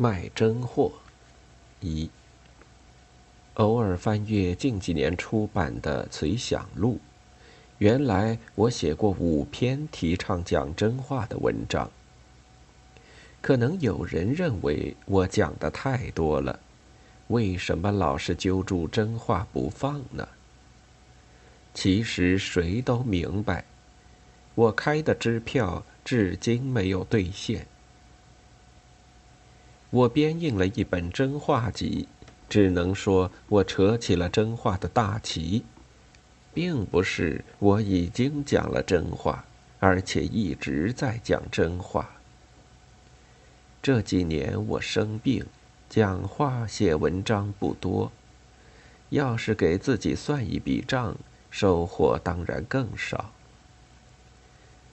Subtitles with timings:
[0.00, 0.90] 卖真货。
[1.80, 2.08] 一。
[3.54, 6.94] 偶尔翻阅近几年出版的《随想录》，
[7.76, 11.90] 原来我写过五篇提倡讲真话的文章。
[13.42, 16.58] 可能有人认为我讲的太多了，
[17.28, 20.26] 为什么老是揪住真话不放呢？
[21.74, 23.66] 其实谁都明白，
[24.54, 27.66] 我开的支票至今没有兑现。
[29.90, 32.08] 我编印了一本真话集，
[32.48, 35.64] 只能说我扯起了真话的大旗，
[36.54, 39.44] 并不是我已经讲了真话，
[39.78, 42.10] 而且一直在讲真话。
[43.82, 45.44] 这几年我生病，
[45.88, 48.12] 讲话写文章不多，
[49.08, 51.16] 要是给自己算一笔账。
[51.52, 53.32] 收获当然更少。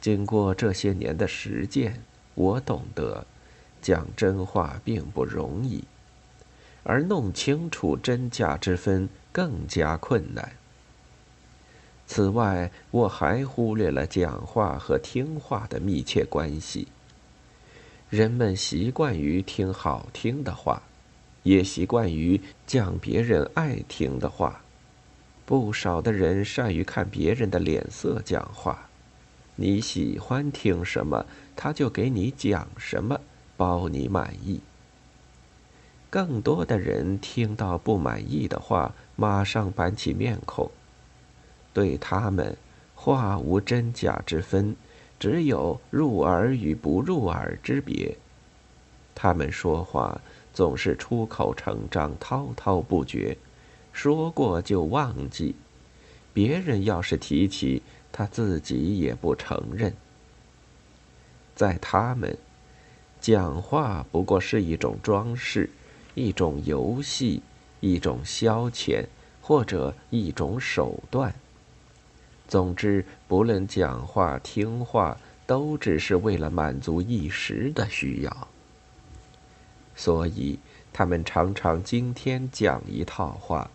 [0.00, 2.02] 经过这些年的实践，
[2.34, 3.26] 我懂得，
[3.86, 5.84] 讲真话并不容易，
[6.82, 10.56] 而弄清楚真假之分更加困难。
[12.04, 16.88] 此外，我还忽略了讲话和听话的密切关系。
[18.10, 20.82] 人们习惯于听好听的话，
[21.44, 24.62] 也习惯于讲别人爱听的话。
[25.44, 28.88] 不少的人善于看别人的脸色讲话，
[29.54, 33.20] 你喜欢听什么，他就给你讲什么，
[33.56, 34.60] 包你满意。
[36.08, 40.70] 更多的人听到不满意的话，马上板起面孔。
[41.72, 42.56] 对他们，
[42.94, 44.74] 话无真假之分，
[45.18, 48.16] 只有入耳与不入耳之别。
[49.14, 50.20] 他们说话
[50.54, 53.36] 总是出口成章，滔滔不绝。
[53.92, 55.54] 说过就忘记，
[56.32, 59.92] 别人要是提起，他自己也不承认。
[61.54, 62.36] 在他们，
[63.26, 65.68] 讲话不过是一种装饰，
[66.14, 67.42] 一种游戏，
[67.80, 69.04] 一种消遣，
[69.42, 71.34] 或者一种手段。
[72.46, 78.48] 总之，不论讲话、听话，都只是为了满足一时的需要。
[79.96, 80.60] 所以，
[80.92, 83.68] 他们常常今天讲一套话。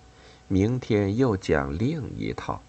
[0.47, 2.61] 明天又讲另一套，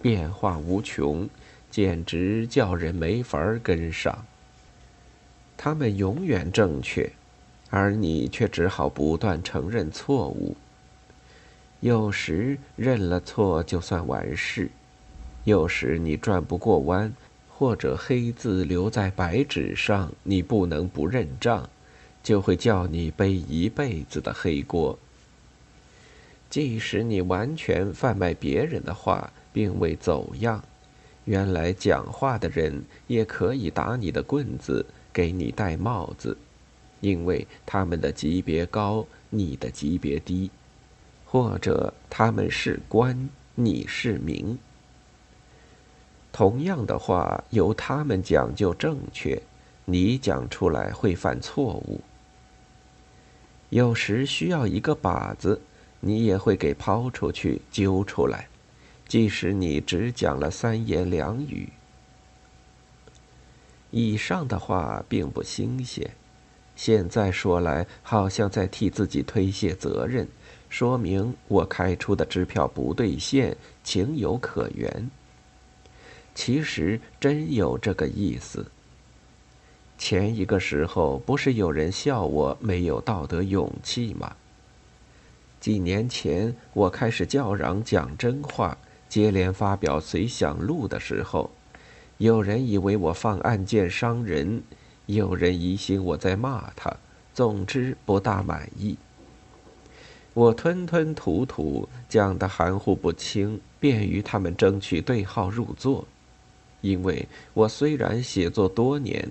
[0.00, 1.28] 变化无穷，
[1.72, 4.24] 简直叫人没法跟上。
[5.62, 7.12] 他们永远正确，
[7.68, 10.56] 而你却只好不断承认错误。
[11.80, 14.70] 有时认了错就算完事，
[15.44, 17.12] 有时你转不过弯，
[17.50, 21.68] 或者黑字留在白纸上，你不能不认账，
[22.22, 24.98] 就会叫你背一辈子的黑锅。
[26.48, 30.64] 即使你完全贩卖别人的话，并未走样，
[31.26, 36.36] 原来讲话的人也可以打你的棍子，给你戴帽子，
[37.00, 40.50] 因为他们的级别高，你的级别低，
[41.24, 44.58] 或者他们是官，你是民。
[46.32, 49.40] 同样的话由他们讲就正确，
[49.84, 52.00] 你讲出来会犯错误。
[53.68, 55.60] 有时需要一个靶子。
[56.02, 58.48] 你也会给抛出去、揪出来，
[59.06, 61.68] 即使你只讲了三言两语。
[63.90, 66.10] 以上的话并不新鲜，
[66.76, 70.28] 现在说来好像在替自己推卸责任，
[70.68, 75.10] 说明我开出的支票不兑现，情有可原。
[76.34, 78.66] 其实真有这个意思。
[79.98, 84.34] 前一个时候，不是有人笑我没有道德勇气吗？
[85.60, 88.78] 几年前，我开始叫嚷讲真话，
[89.10, 91.50] 接连发表随想录的时候，
[92.20, 94.62] 有人以为我放暗箭伤人，
[95.06, 96.94] 有人疑心我在骂他，
[97.32, 98.98] 总之不大满意。
[100.34, 106.06] 我吞吞吐吐，讲得含糊不清，便于他们争取对号入座。
[106.82, 109.26] 因为我虽然写作多年，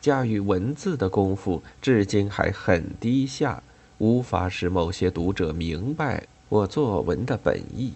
[0.00, 3.60] 驾驭文字的功夫至今还很低下。
[3.98, 7.94] 无法使某些读者明白我作文的本意。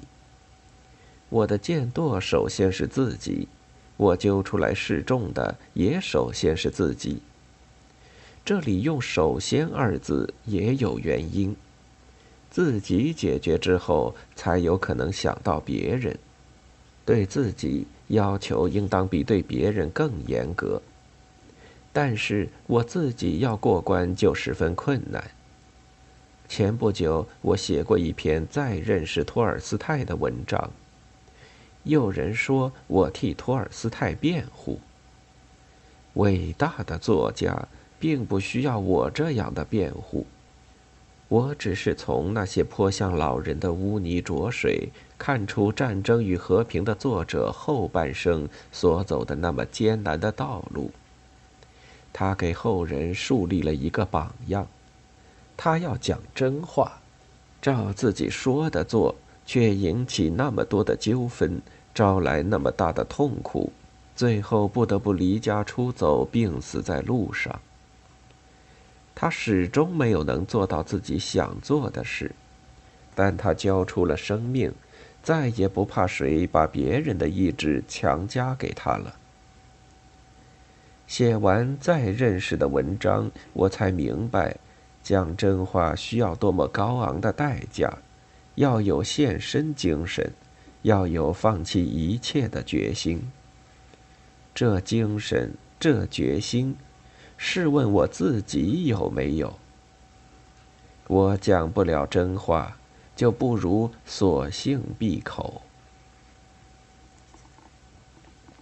[1.29, 3.47] 我的见舵首先是自己，
[4.03, 7.23] 我揪出来示众的也首先是自己。
[8.45, 11.55] 这里用“首先”二字也有原因，
[12.51, 16.19] 自己解决之后，才有可能想到别人。
[17.05, 20.83] 对自己要求应当比对别人更严格，
[21.93, 25.31] 但是我自己要过关就十分困难。
[26.49, 30.71] 前不久，我写过一篇再认识托尔斯泰的文章。
[31.85, 34.81] 有人说我替托尔斯泰辩护。
[36.15, 37.67] 伟大的作家
[37.99, 40.27] 并不需要我这样的辩护。
[41.29, 50.91] 我只是从那些泼向老人的污泥浊水，看出《战争与和平》的作者后半生所走的那么艰难的道路。
[52.13, 54.67] 他给后人树立了一个榜样。
[55.57, 57.01] 他要讲真话，
[57.63, 59.15] 照自己说的做，
[59.45, 61.61] 却引起那么多的纠纷，
[61.95, 63.73] 招来那么大的痛苦，
[64.15, 67.61] 最后不得不离家出走，病死在路上。
[69.15, 72.33] 他始终没有能做到自己想做的事，
[73.15, 74.73] 但他交出了生命，
[75.23, 79.17] 再也不怕谁把别人的意志强加给他了。
[81.07, 84.57] 写完再认识的文章，我才明白，
[85.03, 87.99] 讲真话需要多么高昂的代价，
[88.57, 90.33] 要有献身精神，
[90.83, 93.31] 要有放弃一切的决心。
[94.55, 96.77] 这精神，这决心。
[97.37, 99.59] 试问我自己有没有？
[101.09, 102.77] 我讲不了真话，
[103.17, 105.63] 就不如索性闭口。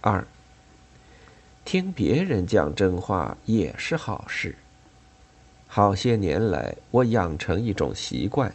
[0.01, 0.25] 二，
[1.63, 4.55] 听别人讲真话也是好事。
[5.67, 8.51] 好些年来，我养成一种习惯，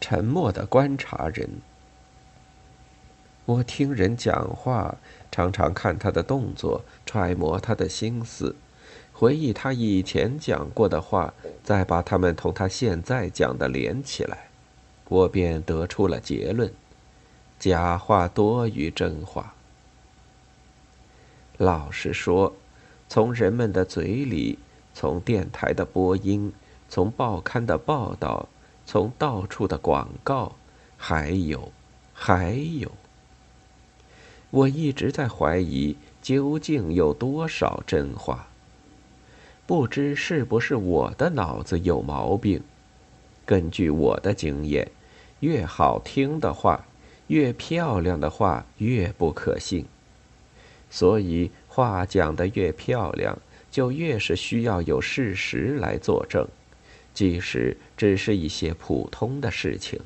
[0.00, 1.48] 沉默的观察人。
[3.44, 4.96] 我听人讲话，
[5.30, 8.56] 常常看他的动作，揣摩他的心思。
[9.12, 11.32] 回忆他以前讲过的话，
[11.64, 14.48] 再把他们同他现在讲的连起来，
[15.08, 16.70] 我便得出了结论：
[17.58, 19.54] 假话多于真话。
[21.56, 22.54] 老实说，
[23.08, 24.58] 从人们的嘴里，
[24.92, 26.52] 从电台的播音，
[26.88, 28.48] 从报刊的报道，
[28.86, 30.54] 从到处的广告，
[30.96, 31.72] 还有，
[32.14, 32.92] 还有，
[34.50, 38.46] 我一直在怀疑，究竟有多少真话。
[39.66, 42.62] 不知是不是我的脑子有毛病？
[43.44, 44.88] 根据我的经验，
[45.40, 46.86] 越好听的话，
[47.26, 49.84] 越漂亮的话，越不可信。
[50.88, 53.36] 所以话讲得越漂亮，
[53.68, 56.46] 就越是需要有事实来作证，
[57.16, 59.98] 即使只是一些普通的事情。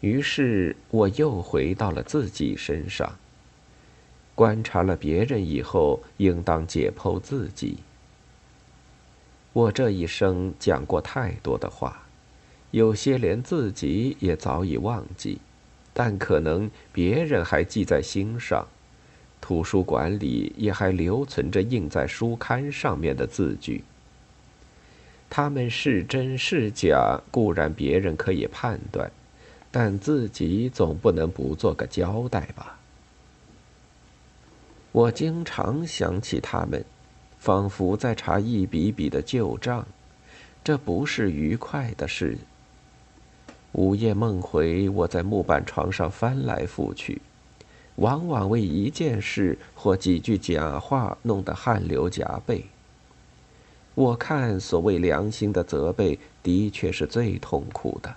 [0.00, 3.16] 于是我又回到了自己身上。
[4.34, 7.78] 观察了别人以后，应当解剖自己。
[9.52, 12.02] 我这一生讲过太多的话，
[12.72, 15.38] 有些连自己也早已忘记，
[15.92, 18.66] 但可能别人还记在心上。
[19.40, 23.84] 图书馆里也还留存着印在书刊上面的字句。
[25.34, 29.10] 他们是真是假，固然别人可以判断，
[29.70, 32.78] 但自己总不能不做个交代吧。
[34.92, 36.84] 我经常想起他们，
[37.38, 39.86] 仿佛在查一笔笔的旧账，
[40.62, 42.36] 这不是愉快的事。
[43.72, 47.22] 午夜梦回，我在木板床上翻来覆去，
[47.94, 52.66] 往往为一件事或几句假话弄得汗流浃背。
[53.94, 58.14] 我看，所谓良心的责备，的确是最痛苦的。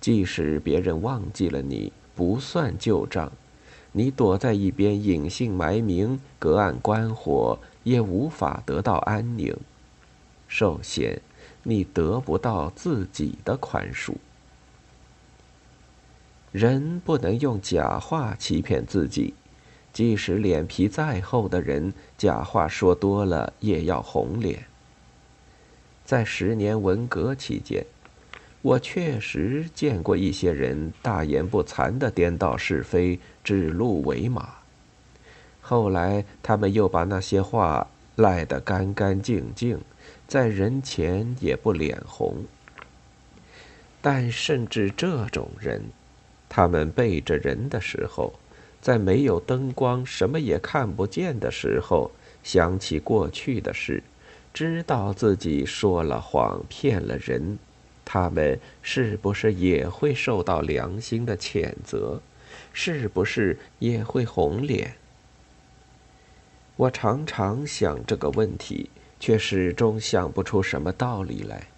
[0.00, 3.32] 即使别人忘记了你，不算旧账。
[3.92, 9.56] 你躲在一边隐姓埋名，隔岸观火，也无法得到安宁。
[10.48, 11.20] 首先，
[11.62, 14.14] 你得不到自己的宽恕。
[16.50, 19.32] 人不能用假话欺骗自己，
[19.92, 24.64] 即使脸皮再厚的人，假话说多了也要红脸。
[26.04, 27.84] 在十年文革期间。
[28.62, 34.50] 我确实见过一些人大言不惭的颠倒是非、指鹿为马，
[35.60, 39.80] 后来他们又把那些话赖得干干净净，
[40.28, 42.44] 在人前也不脸红。
[44.00, 45.82] 但甚至这种人，
[46.48, 48.32] 他们背着人的时候，
[48.82, 52.10] 在没有灯光、什么也看不见的时候，
[52.42, 54.02] 想起过去的事，
[54.52, 57.58] 知道自己说了谎、骗了人。
[58.04, 62.20] 他们是不是也会受到良心的谴责？
[62.72, 64.96] 是不是也会红脸？
[66.74, 71.68] 我常常想这个问题，却始终想不出什么道理来。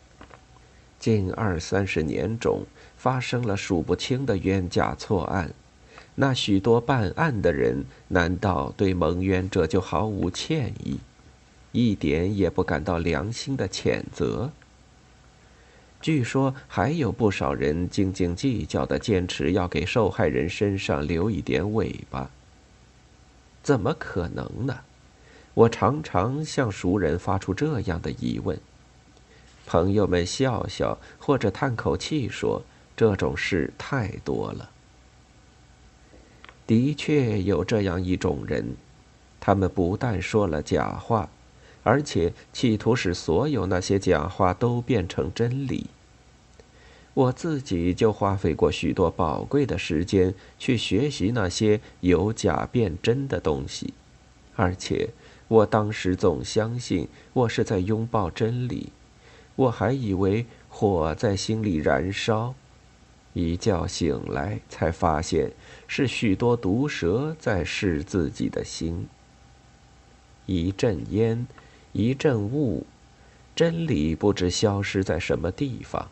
[0.98, 2.62] 近二三十年中，
[2.96, 5.52] 发生了数不清的冤假错案，
[6.16, 10.98] 那许多办案的人，难道对蒙冤者就毫无歉意，
[11.72, 14.50] 一点也不感到良心的谴责？
[16.00, 22.30] 据说还有不少人斤斤计较的坚持要给受害人身上留一点尾巴。
[23.62, 24.80] 怎么可能呢？
[25.54, 28.58] 我常常向熟人发出这样的疑问。
[29.66, 32.62] 朋友们笑笑，或者叹口气说
[32.94, 34.70] ：“这种事太多了。”
[36.66, 38.76] 的确有这样一种人，
[39.38, 41.28] 他们不但说了假话，
[41.82, 45.86] 而且企图使所有那些假话都变成真理。
[47.12, 53.94] 我自己就花费过许多宝贵的时间去学习那些由假变真的东西，
[54.56, 55.10] 而且
[55.46, 58.88] 我当时总相信我是在拥抱真理。
[59.54, 62.54] 我还以为火在心里燃烧，
[63.34, 65.52] 一觉醒来才发现
[65.86, 69.06] 是许多毒蛇在噬自己的心。
[70.46, 71.46] 一阵烟，
[71.92, 72.86] 一阵雾，
[73.56, 76.08] 真理不知消失在什么地方。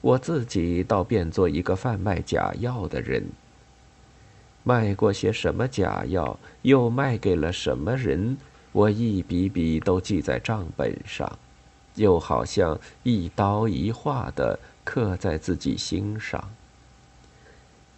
[0.00, 3.24] 我自己倒变做一个贩卖假药的人。
[4.64, 8.36] 卖过些什么假药，又卖给了什么人，
[8.72, 11.38] 我一笔笔都记在账本上。
[11.94, 16.50] 又好像一刀一划的刻在自己心上，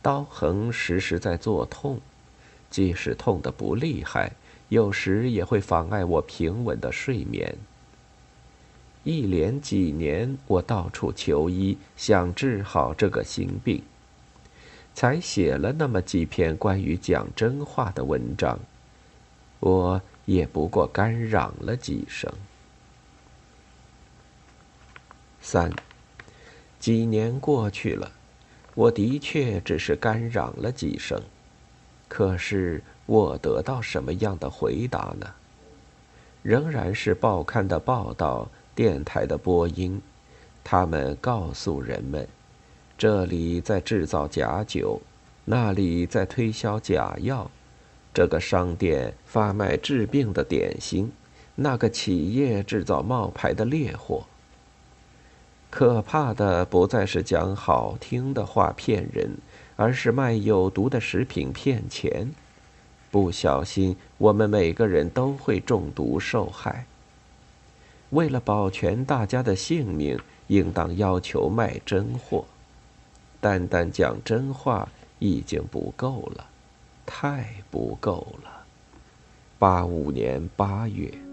[0.01, 2.01] 刀痕时时在作痛，
[2.71, 4.33] 即使痛得不厉害，
[4.69, 7.57] 有时也会妨碍我平稳的睡眠。
[9.05, 13.83] 一连几年，我到处求医，想治好这个心病，
[14.95, 18.59] 才写了那么几篇关于讲真话的文章，
[19.61, 22.33] 我也不过干嚷了几声。
[25.41, 25.73] 三，
[26.87, 28.13] 几年过去了，
[28.77, 31.21] 我的确只是干嚷了几声，
[32.07, 35.27] 可是我得到什么样的回答呢？
[36.45, 40.01] 仍然是报刊的报道，电台的播音，
[40.63, 42.25] 他们告诉人们，
[42.97, 45.03] 这里在制造假酒，
[45.45, 47.51] 那里在推销假药，
[48.15, 51.11] 这个商店发卖治病的点心，
[51.57, 54.25] 那个企业制造冒牌的劣货。
[55.77, 59.37] 可怕的不再是讲好听的话骗人，
[59.77, 62.33] 而是卖有毒的食品骗钱。
[63.11, 66.87] 不小心，我们每个人都会中毒受害。
[68.09, 72.47] 为了保全大家的性命，应当要求卖真货。
[73.39, 76.47] 单单讲真话已经不够了，
[77.05, 78.65] 太不够了。
[79.59, 81.26] 八五年八月。